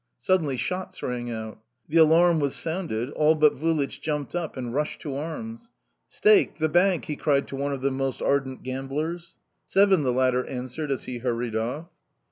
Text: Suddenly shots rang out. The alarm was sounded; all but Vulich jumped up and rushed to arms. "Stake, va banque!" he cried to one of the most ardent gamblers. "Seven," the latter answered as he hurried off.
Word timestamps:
Suddenly 0.17 0.57
shots 0.57 1.03
rang 1.03 1.29
out. 1.29 1.59
The 1.87 1.97
alarm 1.97 2.39
was 2.39 2.55
sounded; 2.55 3.11
all 3.11 3.35
but 3.35 3.53
Vulich 3.53 4.01
jumped 4.01 4.33
up 4.33 4.57
and 4.57 4.73
rushed 4.73 4.99
to 5.01 5.15
arms. 5.15 5.69
"Stake, 6.07 6.57
va 6.57 6.67
banque!" 6.69 7.05
he 7.05 7.15
cried 7.15 7.47
to 7.49 7.55
one 7.55 7.71
of 7.71 7.81
the 7.81 7.91
most 7.91 8.19
ardent 8.19 8.63
gamblers. 8.63 9.35
"Seven," 9.67 10.01
the 10.01 10.11
latter 10.11 10.43
answered 10.47 10.89
as 10.89 11.03
he 11.03 11.19
hurried 11.19 11.55
off. 11.55 11.91